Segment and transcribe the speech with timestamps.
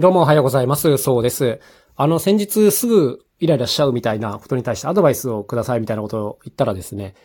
[0.00, 0.96] どうもおはようございます。
[0.96, 1.58] そうです。
[1.96, 7.16] あの、先日すぐイライラしちゃうみたいなことに対してアドバイスをくださいみたいなことを言ったらですね、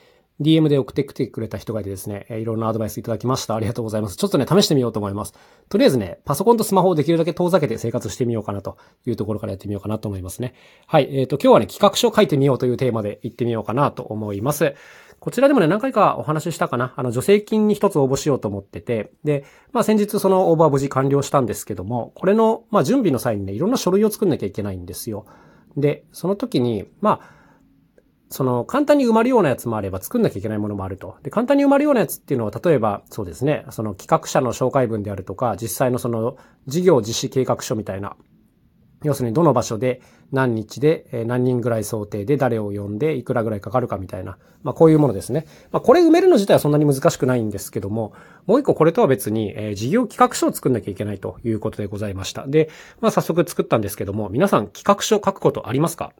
[0.42, 3.56] DM で送ってきてくれた人がいてですね、いろんなアドバイスいただきました。
[3.56, 4.18] ありがとうございます。
[4.18, 5.36] ちょっとね、試してみようと思います。
[5.70, 10.56] とりあえずね、パソコンとスマホをできるだけ遠ざけて生活してみようかなというところからやってみようかなと思いますね。
[10.88, 11.16] はい。
[11.16, 14.74] えっ、ー、と、今日はね、企画書を書いてみようというテーマで行ってみようかなと思います。
[15.24, 16.94] こちらでもね、何回かお話ししたかな。
[16.98, 25.26] あの、助成金に一つ応募しようと思ってて、で、まあ先日その応募は無事完了したんですけども、これの、まあ準備の際にね、いろんな書類を作んなきゃいけないんですよ。
[25.78, 27.30] で、その時に、まあ、
[28.28, 31.16] その、簡単に埋まるようなやつもあれば作んなきゃいけないものもあると。
[31.24, 36.36] で、簡単に埋まるようなやつっていうのは、例えば、そうですね、その企画者の紹介文であるとか、実際のその、
[36.68, 38.18] 事業実施計画書みたいな、
[39.04, 45.46] 要するにどの場所で何日で何人ぐらい想定で誰を呼んでいくらぐらいかかるかみたいな、まあこういうものですね。
[45.72, 48.14] まあこれ埋めるの自体はそんなに難しくないんですけども、
[48.46, 52.48] もう一個これとは別に、え、事業企画書を作んなきゃいけないということでございました。
[52.48, 52.70] で、
[53.02, 56.14] まあ早速作ったんですけども、皆さん企画書書くことありますか？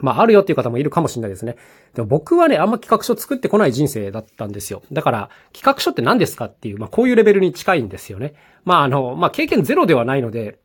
[0.00, 1.54] まあ、あるよっていう方もいるかもしれないですね。
[1.94, 4.82] でも僕はね、あんま企画書作ってこない人生だったんですよ。
[4.90, 8.34] だから、企画書って何ですかっていう、まあ、こういうレベルに近いんですよね。
[8.64, 10.58] まあ、あの、まあ、経験ゼロではないので、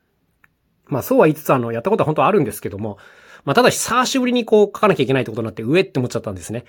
[0.89, 2.97] まあそうは言いつつあの、やったことは本当はあるんですけども、
[3.45, 6.65] まあただ久しぶりにこう書かなきゃいけないってことになって上って思っちゃったんですね。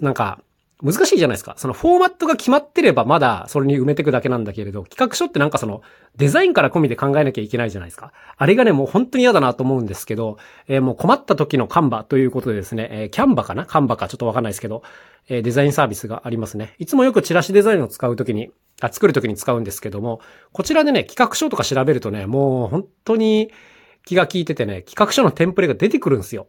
[0.00, 0.40] なんか、
[0.82, 1.54] 難しいじゃないですか。
[1.56, 5.82] そのフォーマットが決まってればまだそれに埋めていくだけなんだけれど、企画書ってなんかその
[6.16, 8.12] デザインから込みで考えなきゃいけないじゃないですか。
[8.36, 10.36] あれがね、もう本当に嫌だなと思うんですけど、
[10.66, 13.66] えー、もう困った時のカンバということでですね、えー、キャンバかな？
[13.66, 14.82] カンバかちょっとわかんないですけど、
[15.28, 16.74] えー、デザインサービスがありますね。
[16.78, 20.20] いつもよくチラシデザインを使うときに、あ、作るときに使うんですけども、
[20.52, 23.50] こちらでね、企画書とか調べるとね、もう本当に、
[24.06, 26.46] 気が利いててね、企画書のテンプレが出てくるんですよ。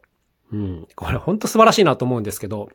[0.52, 0.88] うん。
[0.94, 2.68] これほんと素晴らしいなと思うんですけど、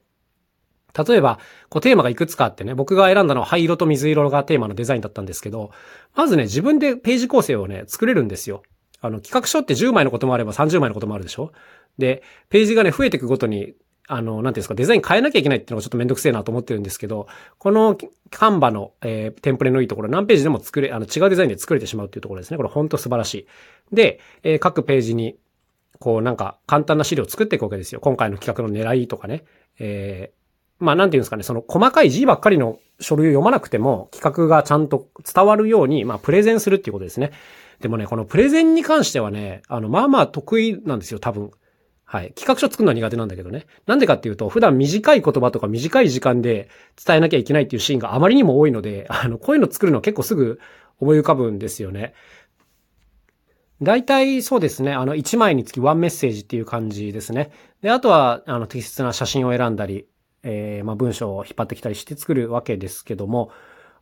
[0.97, 1.39] 例えば、
[1.69, 5.71] こうテーマがいくつかあってね、僕が選んだのは灰色と水色がテーマのデザインだったんですけど、
[6.15, 8.63] まずね、自分でページ構成をね、作れるんですよ。
[9.01, 11.53] あの、企画書って10枚のこともあれば30枚のこともあるでしょ？
[11.99, 13.75] で、ページがね、増えていくごとに
[14.13, 17.97] あの、なんていうんですか、デザイン変えなきゃいけないっていうのがちょっとめんどくせえなと思ってるんですけど、この
[18.31, 22.57] カンバの、えー、テンプレのいいところ、何ページでも作れ、あの、違うデザインで作れてしまうっていうところですね。
[22.57, 23.47] これほんと素晴らしい。
[23.93, 25.37] で、えー、各ページに、
[26.01, 28.01] こうなんか簡単な資料を作っていくわけですよ。
[28.01, 29.45] 今回の企画の狙いとかね。
[29.79, 30.40] えー、
[30.81, 37.31] まあなんていうんですかね、その細かい字ばっかりの書類を読まなくても企画がちゃんと伝わるように、まあプレゼンするっていうことですね。
[37.81, 41.51] でもね、このプレゼンに関してはね、あの、まあまあ得意なんですよ、多分。
[42.05, 42.33] はい。
[42.33, 43.67] 企画書作るのは苦手なんだけどね。
[43.87, 46.69] なんでかっていうと、普段短い言葉とか短い時間で
[47.07, 50.59] 伝えなきゃいけないっていうシーンがあまりにも多いので、 あの、こういうの作るの結構すぐ
[50.99, 52.15] 思い浮かぶんですよね。
[53.81, 54.93] 大体そうですね。
[54.93, 57.53] あの、1枚につきワンメッセージっていう感じですね。
[57.81, 60.07] で、あとは、あの、適切な写真を選んだり、
[60.43, 63.51] えー、まあ、文章を引っ張ってきたりして作るわけですけども、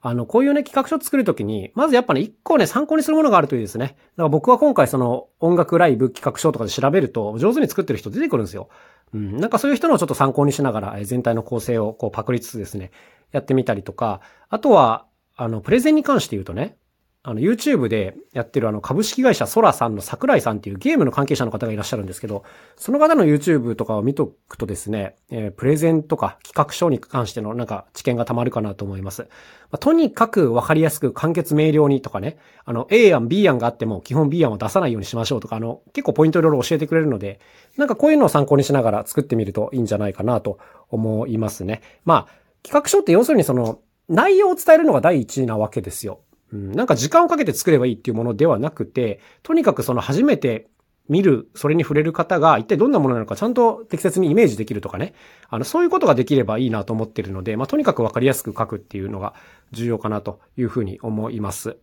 [0.01, 3.87] あの、こういうね、企画書を作るときに、まずやっぱね、一個ね、参考にするものがあるといいですね。
[3.87, 8.69] だから僕は今回その、音楽ライブ企画書とかで調べると、上手に作ってる人出てくるんですよ。
[9.13, 12.93] うん、なんかそういう人のちょっと参考にしながら、全体の構成をこうパクりつつですね、
[13.33, 15.07] やってみたりとか、あとは、
[15.37, 16.77] あの、プレゼンに関して言うとね、
[17.25, 22.45] あの、YouTube でやってるあの、株式会社ソラさんの桜井さんっていうゲームの関係者の方がいらっしゃるんですけど、
[22.77, 29.23] その方の YouTube とかを見とくとですね、えー、プレゼンとか企画書に関してのなんか知見がたまるかなと思います。
[29.23, 29.29] ま
[29.73, 37.41] あ、とにかくわかりやすく簡潔明瞭にとかね、あの、A 案、B 案があっても基本 B 案を出さないようにしましょうとか、あの、結構ポイントいろいろ教えてくれるので、
[37.77, 40.59] なんかこういうのを参考にしながら作ってみるといいんじゃないかなと
[40.89, 41.83] 思いますね。
[42.05, 42.29] まあ、
[42.63, 46.21] 企画書って要するにその、内容を伝えるのが第一なわけですよ。
[46.53, 50.69] うん、なんか時間をかけて作ればいいっていうものではなくて、とにかくその初めて
[51.09, 55.15] 見る、それに触れる方が一体どんなものなのかちゃんと適切にイメージできるとかね。
[55.49, 59.35] あの、そういうことができればいいなと思ってるので、まあ、とにかくわかりやすく書くっていうのが
[59.73, 61.77] 重要かなというふうに思います。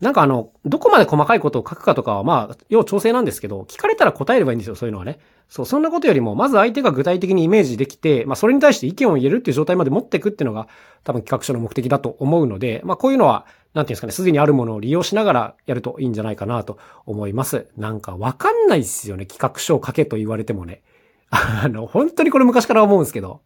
[0.00, 5.18] なんかあの、どこまで細かいことを書くかとかはまあ、要調整なんですけど、聞かれたら答えればいいんですよ、そういうのはね。
[5.48, 10.68] そう、そんなことよりも、まず相手が具体的にイメージできて、まあそれに対して意見を言えるっていう状態まで持っていくっていうのが、
[11.04, 17.66] 多分企画書の目的だと思うので、まあこういうのは、なんていうんですかね、すでにあるものを利用しながらやるといいんじゃないかなと思います。
[17.76, 20.82] なんかわかんないっすよね、企画書を書けと言われてもね。
[21.30, 23.40] あの、本当にこれ昔から思うんですけど。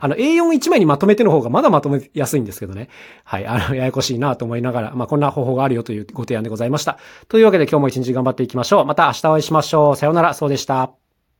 [0.00, 2.88] あの、A41 枚にまとめての方がまだまとめやすいんですけどね。
[3.24, 3.46] はい。
[3.46, 6.98] あの、ややこしいなと思いながら、まあ、こんな方法があるよというご提案でございました。
[7.28, 8.84] というわけで今日も一日頑張っていきましょう。
[8.84, 9.96] また明日お会いしましょう。
[9.96, 10.99] さようなら、そうでした。